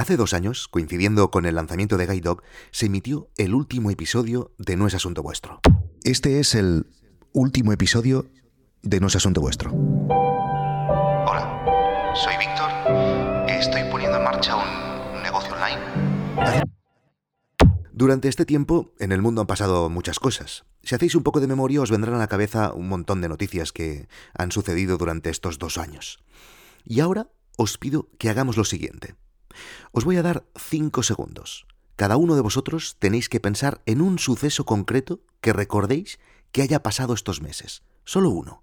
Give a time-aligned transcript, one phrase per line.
[0.00, 4.50] Hace dos años, coincidiendo con el lanzamiento de Guide Dog, se emitió el último episodio
[4.56, 5.60] de No es Asunto Vuestro.
[6.04, 6.86] Este es el
[7.34, 8.24] último episodio
[8.80, 9.70] de No es Asunto Vuestro.
[11.28, 12.70] Hola, soy Víctor.
[13.46, 16.64] Estoy poniendo en marcha un negocio online.
[17.92, 20.64] Durante este tiempo, en el mundo han pasado muchas cosas.
[20.82, 23.70] Si hacéis un poco de memoria, os vendrán a la cabeza un montón de noticias
[23.70, 26.24] que han sucedido durante estos dos años.
[26.86, 27.28] Y ahora
[27.58, 29.14] os pido que hagamos lo siguiente.
[29.92, 31.66] Os voy a dar cinco segundos.
[31.96, 36.18] Cada uno de vosotros tenéis que pensar en un suceso concreto que recordéis
[36.52, 37.82] que haya pasado estos meses.
[38.04, 38.62] Solo uno.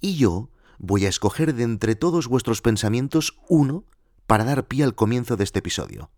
[0.00, 3.84] Y yo voy a escoger de entre todos vuestros pensamientos uno
[4.26, 6.10] para dar pie al comienzo de este episodio.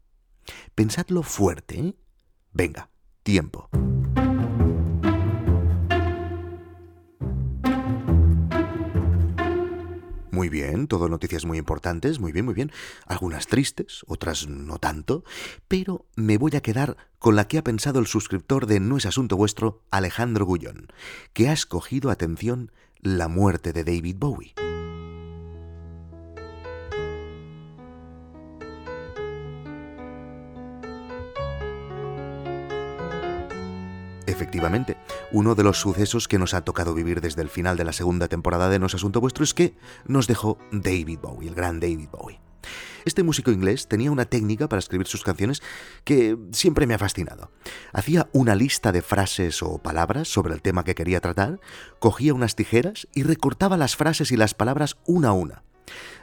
[0.74, 1.94] Pensadlo fuerte, ¿eh?
[2.52, 2.90] Venga,
[3.22, 3.68] tiempo.
[10.34, 12.72] Muy bien, todo noticias muy importantes, muy bien, muy bien.
[13.06, 15.22] Algunas tristes, otras no tanto,
[15.68, 19.06] pero me voy a quedar con la que ha pensado el suscriptor de No es
[19.06, 20.88] Asunto Vuestro, Alejandro Gullón,
[21.34, 24.54] que ha escogido, atención, la muerte de David Bowie.
[34.26, 34.93] Efectivamente,
[35.34, 38.28] uno de los sucesos que nos ha tocado vivir desde el final de la segunda
[38.28, 39.74] temporada de No es Asunto Vuestro es que
[40.06, 42.40] nos dejó David Bowie, el gran David Bowie.
[43.04, 45.60] Este músico inglés tenía una técnica para escribir sus canciones
[46.04, 47.50] que siempre me ha fascinado.
[47.92, 51.58] Hacía una lista de frases o palabras sobre el tema que quería tratar,
[51.98, 55.64] cogía unas tijeras y recortaba las frases y las palabras una a una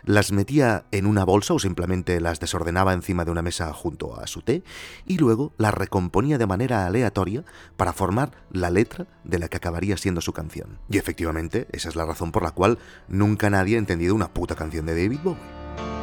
[0.04, 4.28] las metía en una bolsa o simplemente las desordenaba encima de una mesa junto a
[4.28, 4.64] su té
[5.06, 7.44] y luego las recomponía de manera aleatoria
[7.78, 10.80] para formar la letra de la que acabaría siendo su canción.
[10.90, 14.56] Y efectivamente, esa es la razón por la cual nunca nadie ha entendido una puta
[14.56, 16.01] canción de David Bowie.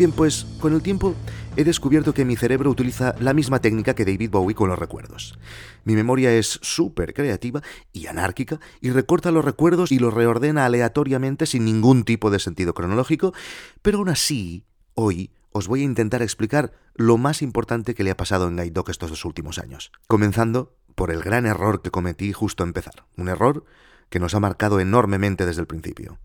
[0.00, 1.14] Bien, pues con el tiempo
[1.56, 5.38] he descubierto que mi cerebro utiliza la misma técnica que David Bowie con los recuerdos.
[5.84, 7.60] Mi memoria es súper creativa
[7.92, 12.72] y anárquica y recorta los recuerdos y los reordena aleatoriamente sin ningún tipo de sentido
[12.72, 13.34] cronológico,
[13.82, 18.16] pero aún así, hoy os voy a intentar explicar lo más importante que le ha
[18.16, 22.32] pasado en Guide Dog estos dos últimos años, comenzando por el gran error que cometí
[22.32, 23.66] justo a empezar, un error
[24.08, 26.18] que nos ha marcado enormemente desde el principio.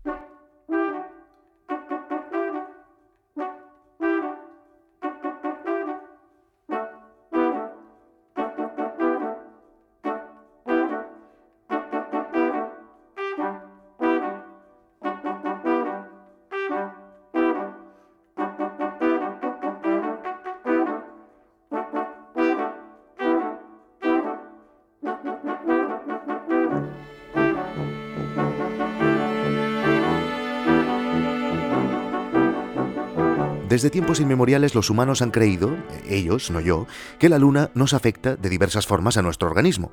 [33.76, 35.76] Desde tiempos inmemoriales los humanos han creído,
[36.08, 36.86] ellos, no yo,
[37.18, 39.92] que la luna nos afecta de diversas formas a nuestro organismo,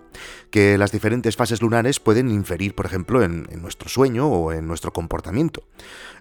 [0.52, 4.94] que las diferentes fases lunares pueden inferir, por ejemplo, en, nuestro sueño o en nuestro
[4.94, 5.68] comportamiento.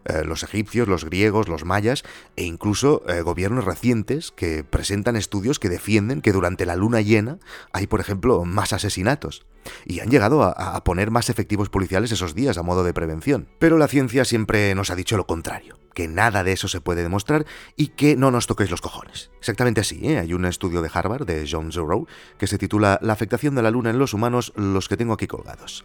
[0.06, 2.02] Eh, los egipcios, los griegos, los mayas
[2.34, 7.38] e incluso eh, gobiernos recientes que presentan estudios que defienden que durante la luna llena
[7.72, 9.46] hay, por ejemplo, más asesinatos.
[9.86, 13.46] Y han llegado a poner más efectivos policiales esos días a modo de prevención.
[13.60, 17.02] Pero la ciencia siempre nos ha dicho lo contrario que nada de eso se puede
[17.02, 19.30] demostrar y que no nos toquéis los cojones.
[19.38, 20.18] Exactamente así, ¿eh?
[20.18, 22.06] hay un estudio de Harvard, de John Zero,
[22.38, 25.26] que se titula La afectación de la luna en los humanos, los que tengo aquí
[25.26, 25.84] colgados.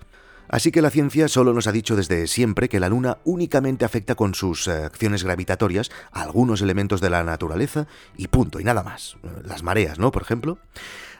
[0.49, 4.15] Así que la ciencia solo nos ha dicho desde siempre que la Luna únicamente afecta
[4.15, 8.83] con sus eh, acciones gravitatorias a algunos elementos de la naturaleza y punto, y nada
[8.83, 9.17] más.
[9.43, 10.11] Las mareas, ¿no?
[10.11, 10.57] Por ejemplo.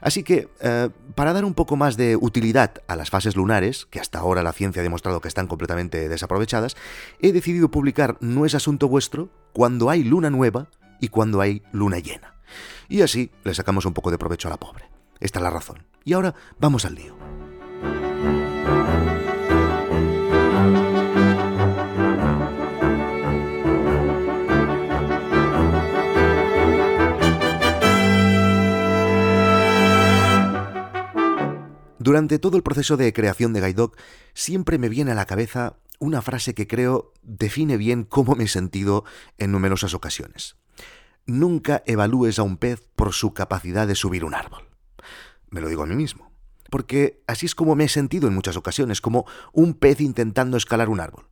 [0.00, 4.00] Así que, eh, para dar un poco más de utilidad a las fases lunares, que
[4.00, 6.76] hasta ahora la ciencia ha demostrado que están completamente desaprovechadas,
[7.20, 10.68] he decidido publicar No es asunto vuestro cuando hay luna nueva
[11.00, 12.34] y cuando hay luna llena.
[12.88, 14.84] Y así le sacamos un poco de provecho a la pobre.
[15.20, 15.84] Esta es la razón.
[16.04, 17.17] Y ahora vamos al lío.
[32.08, 33.90] Durante todo el proceso de creación de Guide
[34.32, 38.48] siempre me viene a la cabeza una frase que creo define bien cómo me he
[38.48, 39.04] sentido
[39.36, 40.56] en numerosas ocasiones.
[41.26, 44.70] Nunca evalúes a un pez por su capacidad de subir un árbol.
[45.50, 46.32] Me lo digo a mí mismo.
[46.70, 50.88] Porque así es como me he sentido en muchas ocasiones, como un pez intentando escalar
[50.88, 51.26] un árbol.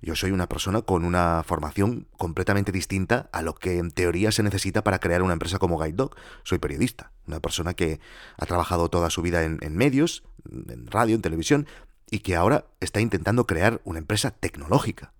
[0.00, 4.42] Yo soy una persona con una formación completamente distinta a lo que en teoría se
[4.42, 6.16] necesita para crear una empresa como Guide Dog.
[6.44, 8.00] Soy periodista, una persona que
[8.36, 11.66] ha trabajado toda su vida en, medios, en radio, en televisión,
[12.10, 15.12] y que ahora está intentando crear una empresa tecnológica.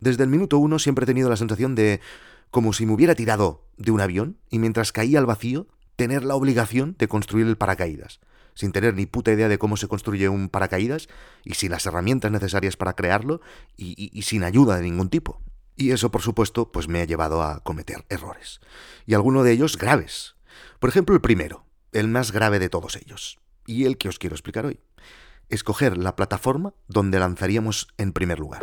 [0.00, 2.00] Desde el minuto uno siempre he tenido la sensación de
[2.50, 6.34] como si me hubiera tirado de un avión y mientras caía al vacío, tener la
[6.34, 8.20] obligación de construir el paracaídas,
[8.54, 11.08] sin tener ni puta idea de cómo se construye un paracaídas
[11.44, 13.40] y sin las herramientas necesarias para crearlo
[13.76, 15.40] y, y sin ayuda de ningún tipo.
[15.76, 18.60] Y eso, por supuesto, pues me ha llevado a cometer errores.
[19.06, 20.34] Y algunos de ellos graves.
[20.78, 24.34] Por ejemplo, el primero, el más grave de todos ellos, y el que os quiero
[24.34, 24.80] explicar hoy.
[25.48, 28.62] Escoger la plataforma donde lanzaríamos en primer lugar.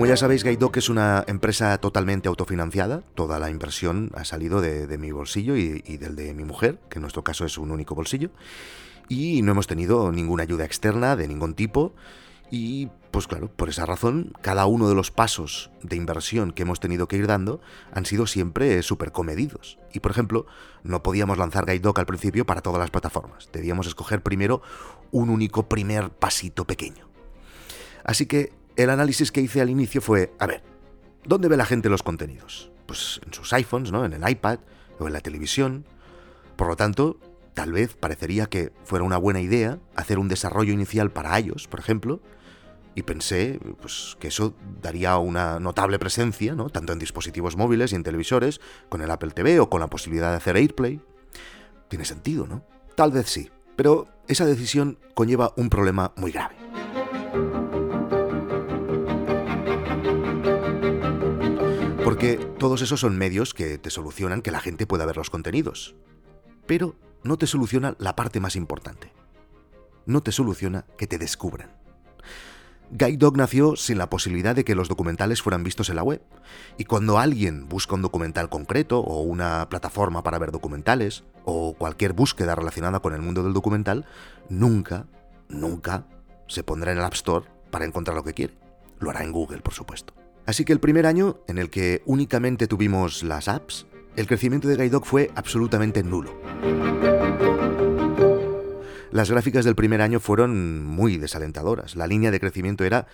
[0.00, 3.02] Como ya sabéis, Gaidoc es una empresa totalmente autofinanciada.
[3.14, 6.98] Toda la inversión ha salido de, mi bolsillo y, y, del de mi mujer, que
[6.98, 8.30] en nuestro caso es un único bolsillo.
[9.08, 11.92] Y no hemos tenido ninguna ayuda externa de ningún tipo.
[12.50, 16.78] Y pues claro, por esa razón, cada uno de los pasos de inversión que hemos
[16.78, 17.60] tenido que ir dando
[17.92, 19.78] han sido siempre súper comedidos.
[19.92, 20.46] Y por ejemplo,
[20.84, 23.48] no podíamos lanzar GuideDoc al principio para todas las plataformas.
[23.52, 24.62] Debíamos escoger primero
[25.10, 27.08] un único primer pasito pequeño.
[28.04, 30.62] Así que el análisis que hice al inicio fue, a ver,
[31.24, 32.70] ¿dónde ve la gente los contenidos?
[32.86, 34.04] Pues en sus iPhones, ¿no?
[34.04, 34.60] En el iPad
[35.00, 35.84] o en la televisión.
[36.54, 37.18] Por lo tanto,
[37.54, 41.80] tal vez parecería que fuera una buena idea hacer un desarrollo inicial para ellos, por
[41.80, 42.20] ejemplo,
[42.94, 46.70] y pensé pues, que eso daría una notable presencia, ¿no?
[46.70, 50.30] tanto en dispositivos móviles y en televisores, con el Apple TV o con la posibilidad
[50.30, 51.00] de hacer AirPlay.
[51.88, 52.64] Tiene sentido, ¿no?
[52.94, 56.56] Tal vez sí, pero esa decisión conlleva un problema muy grave.
[62.04, 65.94] Porque todos esos son medios que te solucionan que la gente pueda ver los contenidos.
[66.66, 69.12] Pero no te soluciona la parte más importante.
[70.06, 71.79] No te soluciona que te descubran.
[72.92, 76.22] Guide Dog nació sin la posibilidad de que los documentales fueran vistos en la web.
[76.76, 82.12] Y cuando alguien busca un documental concreto o una plataforma para ver documentales o cualquier
[82.12, 84.06] búsqueda relacionada con el mundo del documental,
[84.48, 85.06] nunca,
[85.48, 86.04] nunca
[86.48, 88.54] se pondrá en el App Store para encontrar lo que quiere.
[88.98, 90.12] Lo hará en Google, por supuesto.
[90.46, 94.74] Así que el primer año, en el que únicamente tuvimos las apps, el crecimiento de
[94.74, 96.34] Guide Dog fue absolutamente nulo.
[99.12, 101.96] Las gráficas del primer año fueron muy desalentadoras.
[101.96, 103.08] La línea de crecimiento era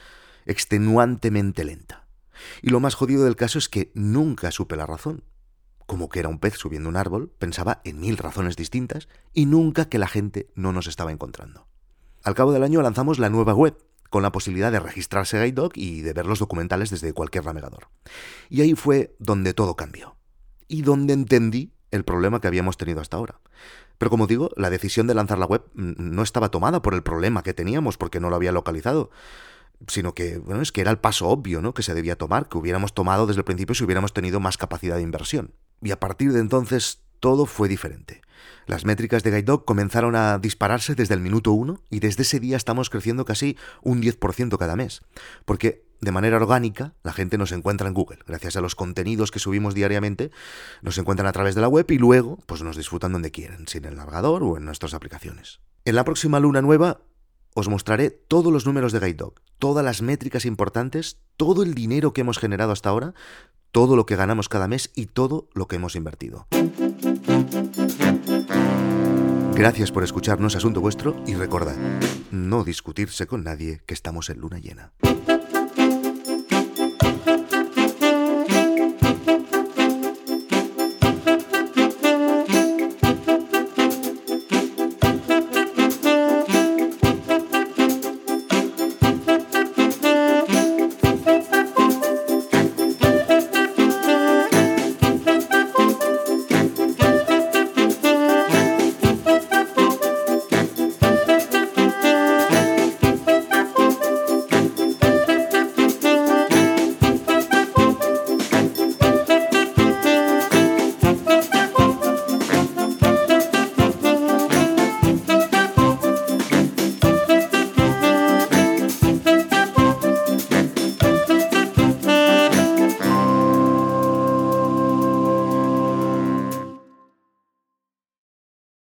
[0.44, 2.06] extenuantemente lenta.
[2.60, 5.24] Y lo más jodido del caso es que nunca supe la razón.
[5.86, 9.88] Como que era un pez subiendo un árbol, pensaba en mil razones distintas y nunca
[9.88, 11.66] que la gente no nos estaba encontrando.
[12.24, 13.78] Al cabo del año lanzamos la nueva web,
[14.10, 17.88] con la posibilidad de registrarse GuideDog y de ver los documentales desde cualquier navegador.
[18.50, 20.16] Y ahí fue donde todo cambió.
[20.68, 23.40] Y donde entendí el problema que habíamos tenido hasta ahora.
[23.98, 27.42] Pero como digo, la decisión de lanzar la web no estaba tomada por el problema
[27.42, 29.10] que teníamos, porque no lo había localizado,
[29.88, 31.74] sino que, bueno, es que era el paso obvio, ¿no?
[31.74, 34.96] Que se debía tomar, que hubiéramos tomado desde el principio si hubiéramos tenido más capacidad
[34.96, 35.52] de inversión.
[35.82, 38.22] Y a partir de entonces todo fue diferente.
[38.66, 42.56] Las métricas de GuideDog comenzaron a dispararse desde el minuto uno y desde ese día
[42.56, 45.02] estamos creciendo casi un 10% cada mes.
[45.44, 48.18] Porque de manera orgánica la gente nos encuentra en Google.
[48.26, 50.30] Gracias a los contenidos que subimos diariamente,
[50.82, 53.84] nos encuentran a través de la web y luego pues nos disfrutan donde quieren, sin
[53.84, 55.60] el navegador o en nuestras aplicaciones.
[55.84, 57.00] En la próxima luna nueva
[57.54, 62.20] os mostraré todos los números de GuideDog, todas las métricas importantes, todo el dinero que
[62.20, 63.14] hemos generado hasta ahora,
[63.72, 66.46] todo lo que ganamos cada mes y todo lo que hemos invertido.
[69.54, 71.76] Gracias por escucharnos Asunto Vuestro y recordad,
[72.30, 74.92] no discutirse con nadie que estamos en luna llena.